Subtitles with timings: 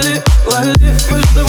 [0.00, 1.39] Ты моя Лали, Лали Мы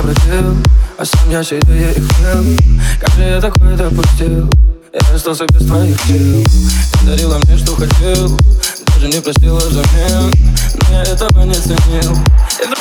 [0.00, 0.56] серых масс я бродил
[0.98, 2.56] А сам я себе их был
[3.00, 4.50] Как же я такое допустил?
[4.92, 6.44] Я остался без твоих сил
[6.92, 8.38] Ты дарила мне, что хотел.
[8.86, 10.32] Даже не просила взамен
[10.74, 12.16] Но я этого не ценил.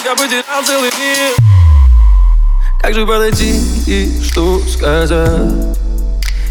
[0.04, 1.36] Я потерял целый мир.
[2.82, 5.54] Как же подойти и что сказать?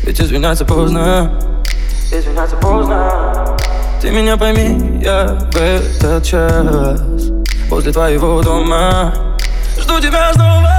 [0.05, 1.65] Ведь извиняться поздно.
[2.13, 3.57] Извиняться поздно.
[4.01, 7.01] Ты меня пойми, я в этот час.
[7.69, 9.28] Возле твоего дома
[9.89, 10.71] жду тебя снова?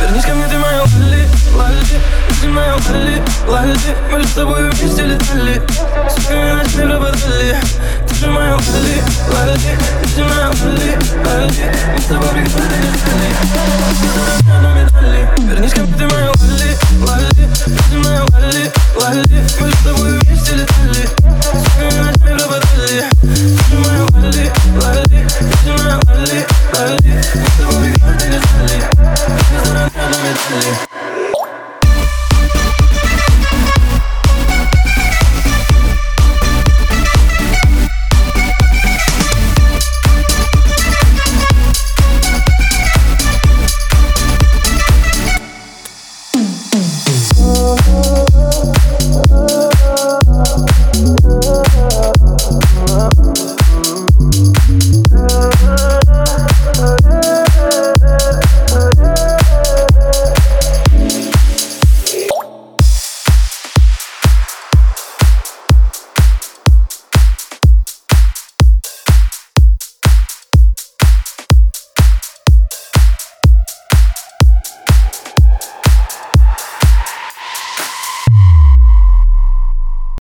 [0.00, 2.00] Вернись ко мне, ты моя лали, лали.
[2.40, 3.96] Ты моя лали, лали.
[4.12, 5.62] Мы с тобой вместе летали.
[6.10, 7.56] Сука, мы нас не работали
[8.06, 9.78] Ты же моя лали, лали.
[10.14, 11.72] Ты моя лали, лали.
[11.94, 13.28] Мы с тобой вместе летали.
[15.48, 17.48] Вернись ко мне, ты моя лали, лали.
[17.90, 19.44] Ты моя лали, лали.
[19.60, 21.08] Мы с тобой вместе летали.
[21.40, 23.36] Сука, мы нас не работали Ты
[23.70, 25.26] же моя лали, лали.
[25.64, 27.53] Ты моя лали, лали.